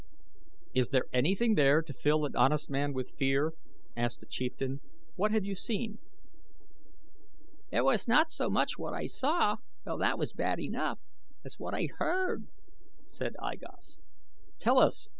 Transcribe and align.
"Is 0.73 0.89
there 0.89 1.05
anything 1.13 1.53
there 1.53 1.83
to 1.83 1.93
fill 1.93 2.25
an 2.25 2.35
honest 2.35 2.71
man 2.71 2.91
with 2.91 3.11
fear?" 3.19 3.53
asked 3.95 4.23
a 4.23 4.25
chieftain. 4.25 4.81
"What 5.15 5.29
have 5.29 5.45
you 5.45 5.53
seen?" 5.53 5.99
"It 7.71 7.81
was 7.83 8.07
not 8.07 8.31
so 8.31 8.49
much 8.49 8.79
what 8.79 8.95
I 8.95 9.05
saw, 9.05 9.57
though 9.85 9.99
that 9.99 10.17
was 10.17 10.33
bad 10.33 10.59
enough, 10.59 10.97
as 11.45 11.59
what 11.59 11.75
I 11.75 11.87
heard," 11.99 12.47
said 13.07 13.35
I 13.43 13.55
Gos. 13.57 14.01
"Tell 14.57 14.79
us! 14.79 15.07